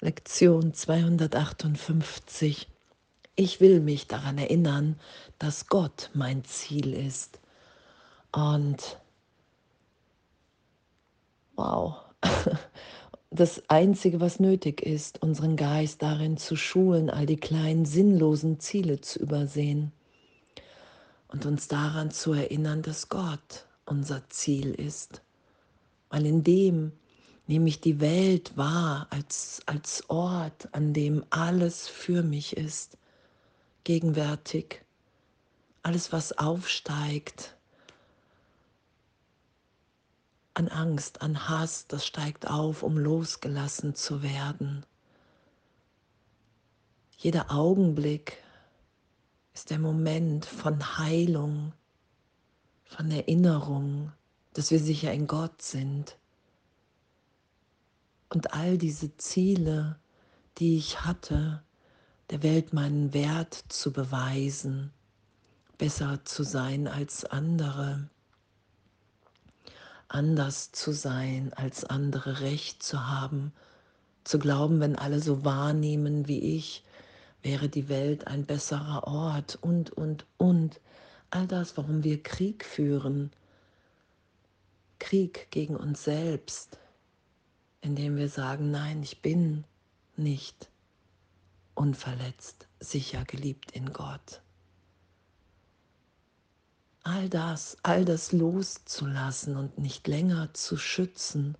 [0.00, 2.68] Lektion 258.
[3.34, 4.94] Ich will mich daran erinnern,
[5.40, 7.40] dass Gott mein Ziel ist.
[8.30, 9.00] Und
[11.56, 11.96] wow,
[13.30, 19.00] das Einzige, was nötig ist, unseren Geist darin zu schulen, all die kleinen sinnlosen Ziele
[19.00, 19.90] zu übersehen
[21.26, 25.22] und uns daran zu erinnern, dass Gott unser Ziel ist.
[26.08, 26.92] Weil in dem
[27.48, 32.98] nehme ich die Welt wahr als, als Ort, an dem alles für mich ist,
[33.84, 34.84] gegenwärtig.
[35.82, 37.56] Alles, was aufsteigt
[40.52, 44.84] an Angst, an Hass, das steigt auf, um losgelassen zu werden.
[47.16, 48.36] Jeder Augenblick
[49.54, 51.72] ist der Moment von Heilung,
[52.84, 54.12] von Erinnerung,
[54.52, 56.18] dass wir sicher in Gott sind
[58.28, 59.98] und all diese Ziele,
[60.58, 61.62] die ich hatte,
[62.30, 64.92] der Welt meinen Wert zu beweisen,
[65.78, 68.08] besser zu sein als andere,
[70.08, 73.52] anders zu sein als andere, recht zu haben,
[74.24, 76.84] zu glauben, wenn alle so wahrnehmen wie ich,
[77.42, 80.80] wäre die Welt ein besserer Ort und, und, und.
[81.30, 83.30] All das, warum wir Krieg führen.
[84.98, 86.78] Krieg gegen uns selbst,
[87.88, 89.64] indem wir sagen, nein, ich bin
[90.16, 90.68] nicht
[91.74, 94.42] unverletzt, sicher geliebt in Gott.
[97.02, 101.56] All das, all das loszulassen und nicht länger zu schützen,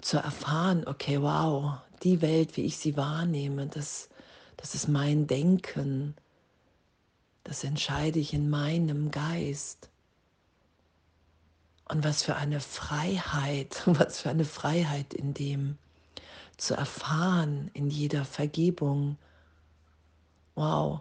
[0.00, 4.08] zu erfahren, okay, wow, die Welt, wie ich sie wahrnehme, das,
[4.56, 6.16] das ist mein Denken,
[7.44, 9.89] das entscheide ich in meinem Geist.
[11.90, 15.76] Und was für eine Freiheit, was für eine Freiheit in dem
[16.56, 19.16] zu erfahren, in jeder Vergebung.
[20.54, 21.00] Wow,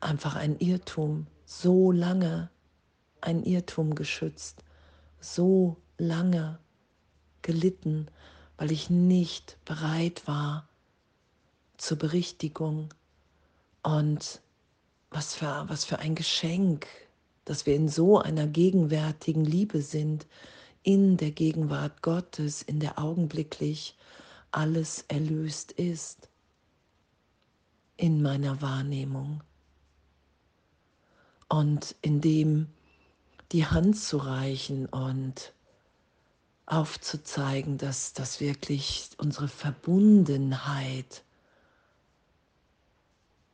[0.00, 2.50] einfach ein Irrtum, so lange
[3.20, 4.64] ein Irrtum geschützt,
[5.20, 6.58] so lange
[7.42, 8.08] gelitten,
[8.56, 10.68] weil ich nicht bereit war
[11.78, 12.92] zur Berichtigung.
[13.82, 14.42] Und
[15.10, 16.86] was für, was für ein Geschenk,
[17.44, 20.26] dass wir in so einer gegenwärtigen Liebe sind,
[20.82, 23.96] in der Gegenwart Gottes, in der augenblicklich
[24.50, 26.28] alles erlöst ist,
[27.96, 29.42] in meiner Wahrnehmung.
[31.48, 32.68] Und in dem
[33.52, 35.52] die Hand zu reichen und
[36.66, 41.22] aufzuzeigen, dass das wirklich unsere Verbundenheit,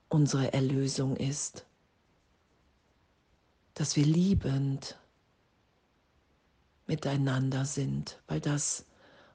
[0.09, 1.65] unsere Erlösung ist
[3.79, 4.99] dass wir liebend
[6.89, 8.85] miteinander sind, weil das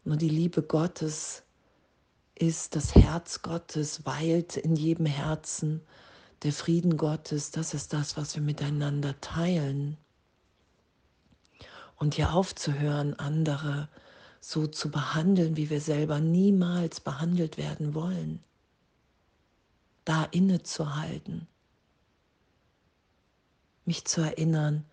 [0.04, 1.44] nur die Liebe Gottes
[2.36, 5.80] ist, das Herz Gottes weilt in jedem Herzen,
[6.42, 9.96] der Frieden Gottes, das ist das, was wir miteinander teilen.
[11.96, 13.88] Und hier aufzuhören, andere
[14.42, 18.44] so zu behandeln, wie wir selber niemals behandelt werden wollen,
[20.04, 21.48] da innezuhalten
[23.86, 24.86] mich zu erinnern,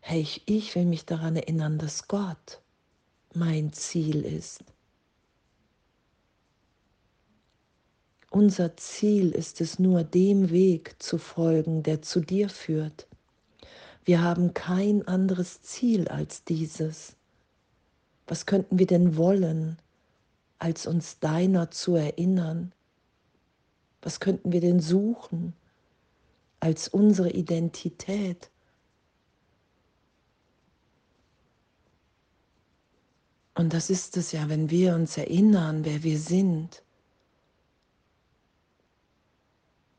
[0.00, 2.60] hey, ich, ich will mich daran erinnern, dass Gott
[3.34, 4.64] mein Ziel ist.
[8.30, 13.06] Unser Ziel ist es nur, dem Weg zu folgen, der zu dir führt.
[14.04, 17.14] Wir haben kein anderes Ziel als dieses.
[18.26, 19.78] Was könnten wir denn wollen,
[20.58, 22.72] als uns deiner zu erinnern?
[24.00, 25.52] Was könnten wir denn suchen,
[26.62, 28.48] als unsere Identität.
[33.56, 36.84] Und das ist es ja, wenn wir uns erinnern, wer wir sind.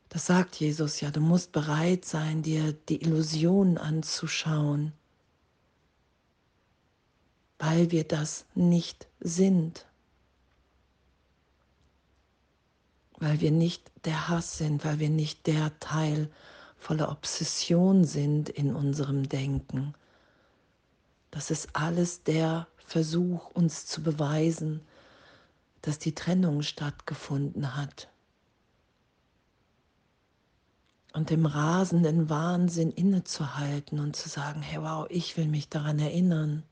[0.08, 4.94] Das sagt Jesus ja, du musst bereit sein, dir die Illusion anzuschauen,
[7.60, 9.86] weil wir das nicht sind.
[13.24, 16.30] Weil wir nicht der Hass sind, weil wir nicht der Teil
[16.78, 19.94] voller Obsession sind in unserem Denken.
[21.32, 24.82] Das ist alles der Versuch, uns zu beweisen,
[25.84, 28.10] dass die Trennung stattgefunden hat.
[31.14, 36.64] Und im rasenden Wahnsinn innezuhalten und zu sagen, hey wow, ich will mich daran erinnern,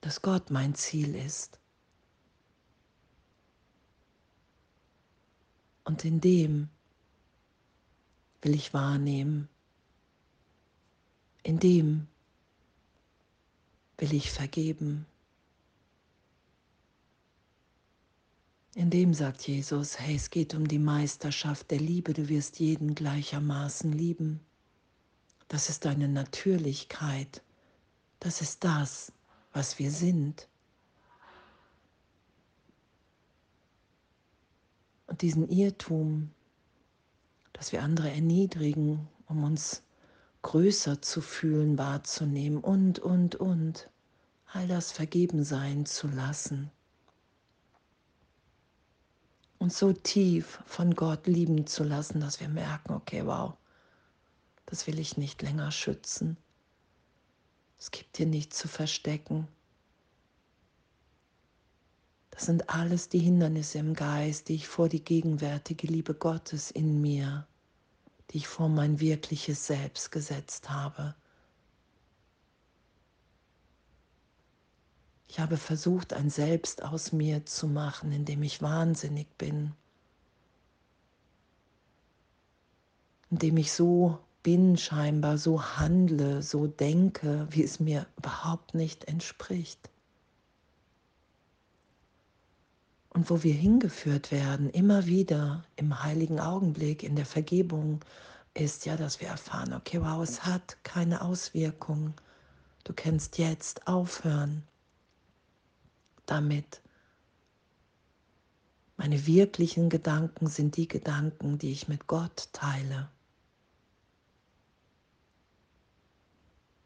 [0.00, 1.60] dass Gott mein Ziel ist.
[5.84, 6.68] Und in dem
[8.42, 9.48] will ich wahrnehmen.
[11.42, 12.08] In dem
[13.98, 15.06] will ich vergeben.
[18.74, 22.94] In dem sagt Jesus, hey, es geht um die Meisterschaft der Liebe, du wirst jeden
[22.94, 24.40] gleichermaßen lieben.
[25.46, 27.42] Das ist deine Natürlichkeit,
[28.18, 29.12] das ist das,
[29.52, 30.48] was wir sind.
[35.22, 36.30] Diesen Irrtum,
[37.52, 39.82] dass wir andere erniedrigen, um uns
[40.42, 43.88] größer zu fühlen, wahrzunehmen und, und, und,
[44.46, 46.70] all das vergeben sein zu lassen
[49.64, 53.54] uns so tief von Gott lieben zu lassen, dass wir merken, okay, wow,
[54.66, 56.36] das will ich nicht länger schützen.
[57.78, 59.48] Es gibt hier nichts zu verstecken.
[62.34, 67.00] Das sind alles die Hindernisse im Geist, die ich vor die gegenwärtige Liebe Gottes in
[67.00, 67.46] mir,
[68.30, 71.14] die ich vor mein wirkliches Selbst gesetzt habe.
[75.28, 79.72] Ich habe versucht, ein Selbst aus mir zu machen, in dem ich wahnsinnig bin,
[83.30, 89.04] in dem ich so bin scheinbar, so handle, so denke, wie es mir überhaupt nicht
[89.04, 89.88] entspricht.
[93.14, 98.04] Und wo wir hingeführt werden, immer wieder im heiligen Augenblick, in der Vergebung,
[98.54, 102.14] ist ja, dass wir erfahren, okay, wow, es hat keine Auswirkung.
[102.82, 104.64] Du kannst jetzt aufhören
[106.26, 106.82] damit.
[108.96, 113.08] Meine wirklichen Gedanken sind die Gedanken, die ich mit Gott teile.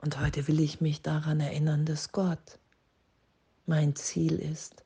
[0.00, 2.58] Und heute will ich mich daran erinnern, dass Gott
[3.66, 4.84] mein Ziel ist.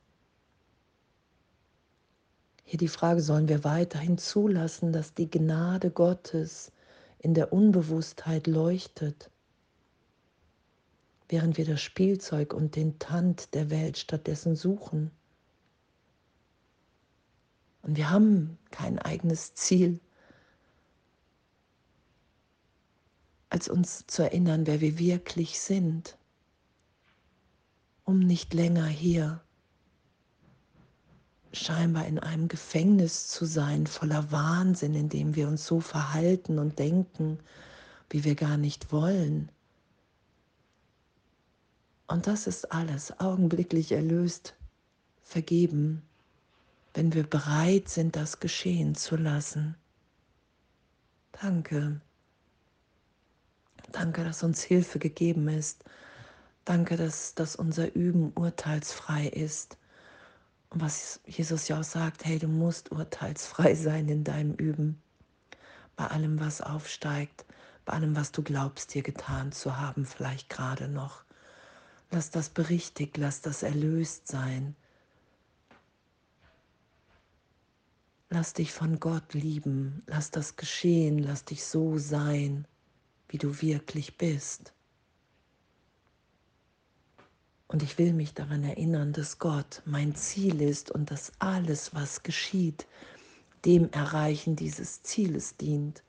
[2.64, 6.72] Hier die Frage, sollen wir weiterhin zulassen, dass die Gnade Gottes
[7.18, 9.30] in der Unbewusstheit leuchtet?
[11.32, 15.10] während wir das Spielzeug und den Tand der Welt stattdessen suchen.
[17.80, 19.98] Und wir haben kein eigenes Ziel,
[23.48, 26.18] als uns zu erinnern, wer wir wirklich sind,
[28.04, 29.42] um nicht länger hier
[31.52, 36.78] scheinbar in einem Gefängnis zu sein, voller Wahnsinn, in dem wir uns so verhalten und
[36.78, 37.38] denken,
[38.10, 39.50] wie wir gar nicht wollen.
[42.06, 44.54] Und das ist alles augenblicklich erlöst,
[45.22, 46.02] vergeben,
[46.94, 49.76] wenn wir bereit sind, das geschehen zu lassen.
[51.32, 52.00] Danke.
[53.92, 55.84] Danke, dass uns Hilfe gegeben ist.
[56.64, 59.78] Danke, dass, dass unser Üben urteilsfrei ist.
[60.74, 65.02] Was Jesus ja auch sagt, hey, du musst urteilsfrei sein in deinem Üben.
[65.96, 67.44] Bei allem, was aufsteigt,
[67.84, 71.24] bei allem, was du glaubst, dir getan zu haben, vielleicht gerade noch.
[72.10, 74.74] Lass das berichtigt, lass das erlöst sein.
[78.30, 82.66] Lass dich von Gott lieben, lass das geschehen, lass dich so sein,
[83.28, 84.72] wie du wirklich bist.
[87.72, 92.22] Und ich will mich daran erinnern, dass Gott mein Ziel ist und dass alles, was
[92.22, 92.86] geschieht,
[93.64, 96.02] dem Erreichen dieses Zieles dient.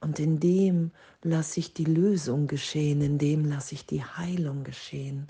[0.00, 0.92] Und in dem
[1.22, 5.28] lasse ich die Lösung geschehen, in dem lasse ich die Heilung geschehen,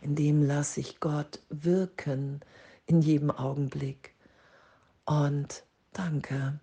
[0.00, 2.40] in dem lasse ich Gott wirken
[2.86, 4.14] in jedem Augenblick.
[5.04, 6.58] Und danke.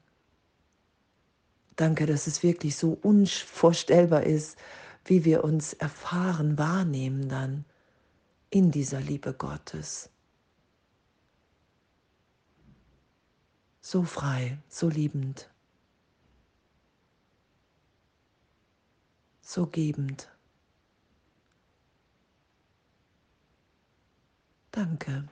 [1.76, 4.58] Danke, dass es wirklich so unvorstellbar ist,
[5.06, 7.64] wie wir uns erfahren, wahrnehmen dann
[8.50, 10.10] in dieser Liebe Gottes.
[13.82, 15.50] So frei, so liebend.
[19.48, 20.30] so gebend.
[24.72, 25.28] Danke.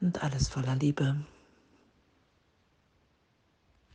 [0.00, 1.24] Und alles voller Liebe.